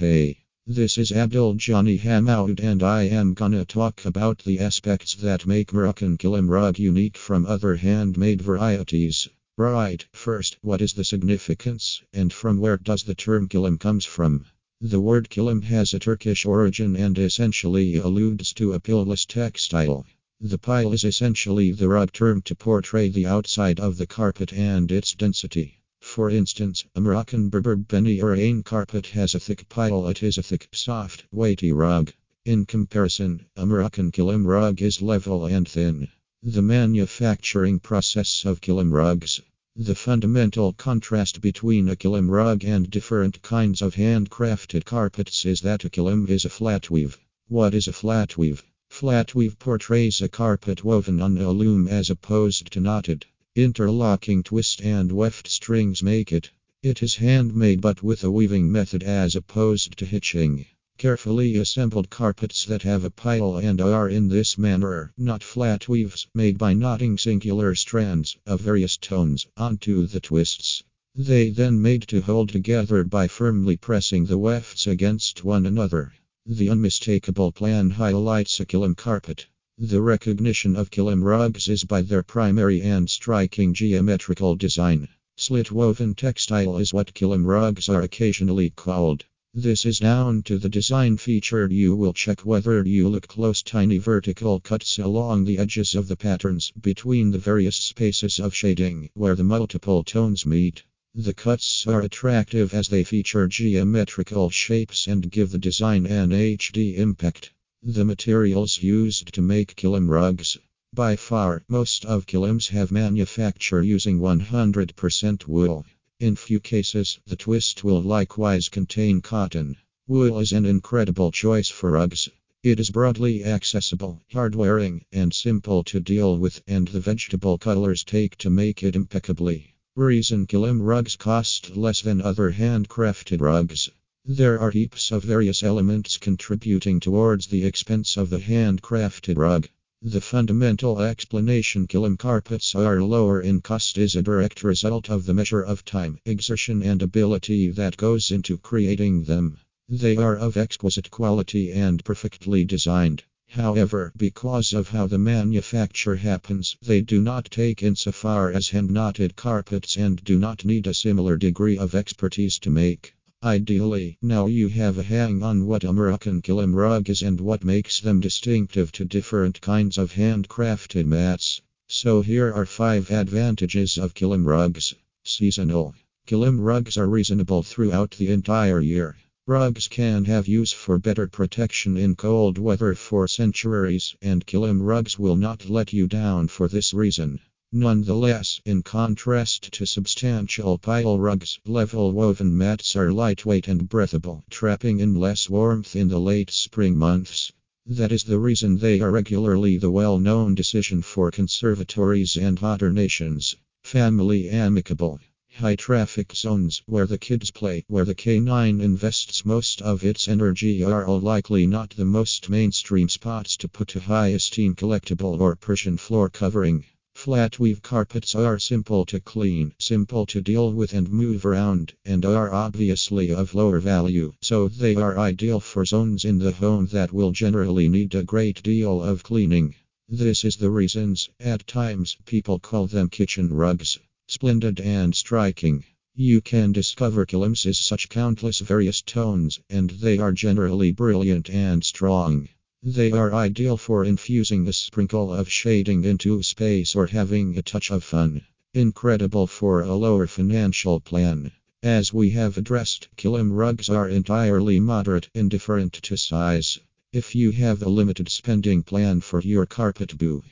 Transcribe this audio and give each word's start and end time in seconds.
Hey, 0.00 0.38
this 0.66 0.96
is 0.96 1.12
Abdul 1.12 1.56
Johnny 1.56 1.98
Hamoud, 1.98 2.58
and 2.58 2.82
I 2.82 3.02
am 3.02 3.34
gonna 3.34 3.66
talk 3.66 4.06
about 4.06 4.38
the 4.38 4.58
aspects 4.58 5.14
that 5.16 5.46
make 5.46 5.74
Moroccan 5.74 6.16
Kilim 6.16 6.48
rug 6.48 6.78
unique 6.78 7.18
from 7.18 7.44
other 7.44 7.76
handmade 7.76 8.40
varieties. 8.40 9.28
Right, 9.58 10.02
first, 10.14 10.56
what 10.62 10.80
is 10.80 10.94
the 10.94 11.04
significance 11.04 12.02
and 12.14 12.32
from 12.32 12.60
where 12.60 12.78
does 12.78 13.02
the 13.02 13.14
term 13.14 13.46
kilim 13.46 13.78
comes 13.78 14.06
from? 14.06 14.46
The 14.80 15.02
word 15.02 15.28
kilim 15.28 15.64
has 15.64 15.92
a 15.92 15.98
Turkish 15.98 16.46
origin 16.46 16.96
and 16.96 17.18
essentially 17.18 17.96
alludes 17.96 18.54
to 18.54 18.72
a 18.72 18.80
pileless 18.80 19.26
textile. 19.26 20.06
The 20.40 20.56
pile 20.56 20.94
is 20.94 21.04
essentially 21.04 21.72
the 21.72 21.90
rug 21.90 22.10
term 22.12 22.40
to 22.46 22.54
portray 22.54 23.10
the 23.10 23.26
outside 23.26 23.78
of 23.78 23.98
the 23.98 24.06
carpet 24.06 24.50
and 24.50 24.90
its 24.90 25.12
density. 25.12 25.79
For 26.12 26.28
instance, 26.28 26.84
a 26.96 27.00
Moroccan 27.00 27.50
Berber 27.50 27.76
Beni 27.76 28.18
Ourain 28.20 28.64
carpet 28.64 29.06
has 29.14 29.36
a 29.36 29.38
thick 29.38 29.68
pile, 29.68 30.08
it 30.08 30.24
is 30.24 30.38
a 30.38 30.42
thick, 30.42 30.68
soft, 30.72 31.22
weighty 31.30 31.70
rug. 31.70 32.12
In 32.44 32.66
comparison, 32.66 33.46
a 33.54 33.64
Moroccan 33.64 34.10
kilim 34.10 34.44
rug 34.44 34.82
is 34.82 35.00
level 35.00 35.46
and 35.46 35.68
thin. 35.68 36.08
The 36.42 36.62
manufacturing 36.62 37.78
process 37.78 38.44
of 38.44 38.60
kilim 38.60 38.90
rugs. 38.92 39.40
The 39.76 39.94
fundamental 39.94 40.72
contrast 40.72 41.40
between 41.40 41.88
a 41.88 41.94
kilim 41.94 42.28
rug 42.28 42.64
and 42.64 42.90
different 42.90 43.40
kinds 43.42 43.80
of 43.80 43.94
handcrafted 43.94 44.84
carpets 44.84 45.44
is 45.46 45.60
that 45.60 45.84
a 45.84 45.90
kilim 45.90 46.28
is 46.28 46.44
a 46.44 46.50
flat 46.50 46.90
weave. 46.90 47.20
What 47.46 47.72
is 47.72 47.86
a 47.86 47.92
flat 47.92 48.36
weave? 48.36 48.64
Flat 48.88 49.36
weave 49.36 49.60
portrays 49.60 50.20
a 50.20 50.28
carpet 50.28 50.82
woven 50.82 51.22
on 51.22 51.38
a 51.38 51.52
loom 51.52 51.86
as 51.86 52.10
opposed 52.10 52.72
to 52.72 52.80
knotted. 52.80 53.26
Interlocking 53.56 54.44
twist 54.44 54.80
and 54.80 55.10
weft 55.10 55.48
strings 55.48 56.04
make 56.04 56.30
it. 56.30 56.52
It 56.84 57.02
is 57.02 57.16
handmade 57.16 57.80
but 57.80 58.00
with 58.00 58.22
a 58.22 58.30
weaving 58.30 58.70
method 58.70 59.02
as 59.02 59.34
opposed 59.34 59.98
to 59.98 60.06
hitching. 60.06 60.66
Carefully 60.98 61.56
assembled 61.56 62.10
carpets 62.10 62.64
that 62.66 62.82
have 62.82 63.02
a 63.02 63.10
pile 63.10 63.56
and 63.56 63.80
are 63.80 64.08
in 64.08 64.28
this 64.28 64.56
manner, 64.56 65.12
not 65.18 65.42
flat 65.42 65.88
weaves, 65.88 66.28
made 66.32 66.58
by 66.58 66.74
knotting 66.74 67.18
singular 67.18 67.74
strands 67.74 68.36
of 68.46 68.60
various 68.60 68.96
tones 68.96 69.48
onto 69.56 70.06
the 70.06 70.20
twists. 70.20 70.84
They 71.16 71.50
then 71.50 71.82
made 71.82 72.02
to 72.02 72.20
hold 72.20 72.50
together 72.50 73.02
by 73.02 73.26
firmly 73.26 73.76
pressing 73.76 74.26
the 74.26 74.38
wefts 74.38 74.86
against 74.86 75.42
one 75.42 75.66
another. 75.66 76.12
The 76.46 76.70
unmistakable 76.70 77.50
plan 77.50 77.90
highlights 77.90 78.60
a 78.60 78.64
kilim 78.64 78.96
carpet. 78.96 79.46
The 79.82 80.02
recognition 80.02 80.76
of 80.76 80.90
kilim 80.90 81.24
rugs 81.24 81.66
is 81.66 81.84
by 81.84 82.02
their 82.02 82.22
primary 82.22 82.82
and 82.82 83.08
striking 83.08 83.72
geometrical 83.72 84.54
design. 84.54 85.08
Slit 85.38 85.72
woven 85.72 86.14
textile 86.14 86.76
is 86.76 86.92
what 86.92 87.14
kilim 87.14 87.46
rugs 87.46 87.88
are 87.88 88.02
occasionally 88.02 88.68
called. 88.68 89.24
This 89.54 89.86
is 89.86 90.00
down 90.00 90.42
to 90.42 90.58
the 90.58 90.68
design 90.68 91.16
feature. 91.16 91.66
You 91.66 91.96
will 91.96 92.12
check 92.12 92.40
whether 92.42 92.86
you 92.86 93.08
look 93.08 93.26
close 93.26 93.62
tiny 93.62 93.96
vertical 93.96 94.60
cuts 94.60 94.98
along 94.98 95.46
the 95.46 95.56
edges 95.56 95.94
of 95.94 96.08
the 96.08 96.16
patterns 96.16 96.70
between 96.78 97.30
the 97.30 97.38
various 97.38 97.76
spaces 97.76 98.38
of 98.38 98.54
shading 98.54 99.08
where 99.14 99.34
the 99.34 99.44
multiple 99.44 100.04
tones 100.04 100.44
meet. 100.44 100.82
The 101.14 101.32
cuts 101.32 101.86
are 101.86 102.02
attractive 102.02 102.74
as 102.74 102.88
they 102.88 103.02
feature 103.02 103.48
geometrical 103.48 104.50
shapes 104.50 105.06
and 105.06 105.30
give 105.30 105.52
the 105.52 105.58
design 105.58 106.04
an 106.04 106.32
HD 106.32 106.98
impact. 106.98 107.52
The 107.82 108.04
materials 108.04 108.82
used 108.82 109.32
to 109.32 109.40
make 109.40 109.74
kilim 109.74 110.10
rugs. 110.10 110.58
By 110.92 111.16
far, 111.16 111.62
most 111.66 112.04
of 112.04 112.26
kilims 112.26 112.68
have 112.68 112.92
manufacture 112.92 113.82
using 113.82 114.20
100% 114.20 115.48
wool. 115.48 115.86
In 116.18 116.36
few 116.36 116.60
cases, 116.60 117.18
the 117.26 117.36
twist 117.36 117.82
will 117.82 118.02
likewise 118.02 118.68
contain 118.68 119.22
cotton. 119.22 119.78
Wool 120.06 120.40
is 120.40 120.52
an 120.52 120.66
incredible 120.66 121.32
choice 121.32 121.70
for 121.70 121.92
rugs. 121.92 122.28
It 122.62 122.80
is 122.80 122.90
broadly 122.90 123.44
accessible, 123.44 124.20
hard 124.30 124.54
wearing, 124.54 125.06
and 125.10 125.32
simple 125.32 125.82
to 125.84 126.00
deal 126.00 126.36
with, 126.36 126.62
and 126.66 126.86
the 126.86 127.00
vegetable 127.00 127.56
colors 127.56 128.04
take 128.04 128.36
to 128.36 128.50
make 128.50 128.82
it 128.82 128.94
impeccably. 128.94 129.74
Reason 129.96 130.46
kilim 130.46 130.82
rugs 130.82 131.16
cost 131.16 131.74
less 131.74 132.02
than 132.02 132.20
other 132.20 132.52
handcrafted 132.52 133.40
rugs. 133.40 133.88
There 134.26 134.60
are 134.60 134.70
heaps 134.70 135.10
of 135.10 135.24
various 135.24 135.62
elements 135.62 136.16
contributing 136.16 137.00
towards 137.00 137.48
the 137.48 137.64
expense 137.64 138.16
of 138.16 138.30
the 138.30 138.38
handcrafted 138.38 139.38
rug. 139.38 139.68
The 140.02 140.20
fundamental 140.20 141.00
explanation 141.00 141.88
kilim 141.88 142.16
carpets 142.16 142.74
are 142.74 143.02
lower 143.02 143.40
in 143.40 143.60
cost 143.60 143.98
is 143.98 144.14
a 144.14 144.22
direct 144.22 144.62
result 144.62 145.10
of 145.10 145.26
the 145.26 145.34
measure 145.34 145.62
of 145.62 145.84
time, 145.84 146.18
exertion, 146.24 146.82
and 146.82 147.02
ability 147.02 147.70
that 147.70 147.96
goes 147.96 148.30
into 148.30 148.56
creating 148.56 149.24
them. 149.24 149.58
They 149.88 150.16
are 150.16 150.36
of 150.36 150.56
exquisite 150.56 151.10
quality 151.10 151.72
and 151.72 152.04
perfectly 152.04 152.64
designed. 152.64 153.24
However, 153.48 154.12
because 154.16 154.72
of 154.72 154.90
how 154.90 155.06
the 155.06 155.18
manufacture 155.18 156.16
happens, 156.16 156.76
they 156.82 157.00
do 157.00 157.20
not 157.20 157.50
take 157.50 157.82
insofar 157.82 158.52
as 158.52 158.68
hand 158.68 158.90
knotted 158.90 159.34
carpets 159.34 159.96
and 159.96 160.22
do 160.22 160.38
not 160.38 160.64
need 160.64 160.86
a 160.86 160.94
similar 160.94 161.36
degree 161.36 161.78
of 161.78 161.94
expertise 161.94 162.60
to 162.60 162.70
make. 162.70 163.14
Ideally, 163.42 164.18
now 164.20 164.44
you 164.44 164.68
have 164.68 164.98
a 164.98 165.02
hang 165.02 165.42
on 165.42 165.66
what 165.66 165.82
a 165.82 165.94
Moroccan 165.94 166.42
kilim 166.42 166.74
rug 166.74 167.08
is 167.08 167.22
and 167.22 167.40
what 167.40 167.64
makes 167.64 167.98
them 167.98 168.20
distinctive 168.20 168.92
to 168.92 169.06
different 169.06 169.62
kinds 169.62 169.96
of 169.96 170.12
handcrafted 170.12 171.06
mats. 171.06 171.62
So 171.88 172.20
here 172.20 172.52
are 172.52 172.66
5 172.66 173.10
advantages 173.10 173.96
of 173.96 174.12
kilim 174.12 174.44
rugs. 174.44 174.94
Seasonal. 175.24 175.94
Kilim 176.26 176.60
rugs 176.60 176.98
are 176.98 177.08
reasonable 177.08 177.62
throughout 177.62 178.10
the 178.10 178.30
entire 178.30 178.80
year. 178.80 179.16
Rugs 179.46 179.88
can 179.88 180.26
have 180.26 180.46
use 180.46 180.72
for 180.72 180.98
better 180.98 181.26
protection 181.26 181.96
in 181.96 182.16
cold 182.16 182.58
weather 182.58 182.94
for 182.94 183.26
centuries, 183.26 184.14
and 184.20 184.46
kilim 184.46 184.82
rugs 184.82 185.18
will 185.18 185.36
not 185.36 185.70
let 185.70 185.94
you 185.94 186.06
down 186.06 186.46
for 186.46 186.68
this 186.68 186.92
reason. 186.92 187.40
Nonetheless, 187.72 188.60
in 188.64 188.82
contrast 188.82 189.70
to 189.74 189.86
substantial 189.86 190.76
pile 190.76 191.20
rugs, 191.20 191.60
level 191.64 192.10
woven 192.10 192.58
mats 192.58 192.96
are 192.96 193.12
lightweight 193.12 193.68
and 193.68 193.88
breathable, 193.88 194.42
trapping 194.50 194.98
in 194.98 195.14
less 195.14 195.48
warmth 195.48 195.94
in 195.94 196.08
the 196.08 196.18
late 196.18 196.50
spring 196.50 196.98
months. 196.98 197.52
That 197.86 198.10
is 198.10 198.24
the 198.24 198.40
reason 198.40 198.78
they 198.78 199.00
are 199.00 199.12
regularly 199.12 199.76
the 199.76 199.92
well 199.92 200.18
known 200.18 200.56
decision 200.56 201.00
for 201.00 201.30
conservatories 201.30 202.36
and 202.36 202.58
hotter 202.58 202.92
nations. 202.92 203.54
Family 203.84 204.50
amicable. 204.50 205.20
High 205.54 205.76
traffic 205.76 206.34
zones 206.34 206.82
where 206.86 207.06
the 207.06 207.18
kids 207.18 207.52
play, 207.52 207.84
where 207.86 208.04
the 208.04 208.16
canine 208.16 208.80
invests 208.80 209.44
most 209.44 209.80
of 209.80 210.02
its 210.02 210.26
energy, 210.26 210.82
are 210.82 211.06
all 211.06 211.20
likely 211.20 211.68
not 211.68 211.90
the 211.90 212.04
most 212.04 212.50
mainstream 212.50 213.08
spots 213.08 213.56
to 213.58 213.68
put 213.68 213.94
a 213.94 214.00
high 214.00 214.30
esteem 214.30 214.74
collectible 214.74 215.40
or 215.40 215.54
Persian 215.54 215.96
floor 215.96 216.28
covering. 216.28 216.84
Flat 217.24 217.58
weave 217.58 217.82
carpets 217.82 218.34
are 218.34 218.58
simple 218.58 219.04
to 219.04 219.20
clean, 219.20 219.74
simple 219.78 220.24
to 220.24 220.40
deal 220.40 220.72
with 220.72 220.94
and 220.94 221.10
move 221.10 221.44
around, 221.44 221.92
and 222.02 222.24
are 222.24 222.50
obviously 222.50 223.30
of 223.30 223.54
lower 223.54 223.78
value, 223.78 224.32
so 224.40 224.68
they 224.68 224.94
are 224.96 225.18
ideal 225.18 225.60
for 225.60 225.84
zones 225.84 226.24
in 226.24 226.38
the 226.38 226.52
home 226.52 226.86
that 226.86 227.12
will 227.12 227.30
generally 227.30 227.90
need 227.90 228.14
a 228.14 228.24
great 228.24 228.62
deal 228.62 229.02
of 229.02 229.22
cleaning. 229.22 229.74
This 230.08 230.46
is 230.46 230.56
the 230.56 230.70
reasons, 230.70 231.28
at 231.38 231.66
times, 231.66 232.16
people 232.24 232.58
call 232.58 232.86
them 232.86 233.10
kitchen 233.10 233.52
rugs. 233.52 233.98
Splendid 234.26 234.80
and 234.80 235.14
striking. 235.14 235.84
You 236.14 236.40
can 236.40 236.72
discover 236.72 237.26
kilims 237.26 237.66
in 237.66 237.74
such 237.74 238.08
countless 238.08 238.60
various 238.60 239.02
tones, 239.02 239.60
and 239.68 239.90
they 239.90 240.16
are 240.16 240.32
generally 240.32 240.90
brilliant 240.90 241.50
and 241.50 241.84
strong. 241.84 242.48
They 242.82 243.12
are 243.12 243.34
ideal 243.34 243.76
for 243.76 244.06
infusing 244.06 244.66
a 244.66 244.72
sprinkle 244.72 245.34
of 245.34 245.50
shading 245.50 246.02
into 246.04 246.42
space 246.42 246.96
or 246.96 247.08
having 247.08 247.58
a 247.58 247.62
touch 247.62 247.90
of 247.90 248.02
fun. 248.02 248.40
Incredible 248.72 249.46
for 249.46 249.82
a 249.82 249.94
lower 249.94 250.26
financial 250.26 250.98
plan. 250.98 251.52
As 251.82 252.14
we 252.14 252.30
have 252.30 252.56
addressed, 252.56 253.08
kilim 253.18 253.52
rugs 253.52 253.90
are 253.90 254.08
entirely 254.08 254.80
moderate, 254.80 255.28
indifferent 255.34 255.92
to 255.92 256.16
size. 256.16 256.78
If 257.12 257.34
you 257.34 257.50
have 257.50 257.82
a 257.82 257.88
limited 257.90 258.30
spending 258.30 258.82
plan 258.82 259.20
for 259.20 259.42
your 259.42 259.66
carpet 259.66 260.16
boo, 260.16 260.42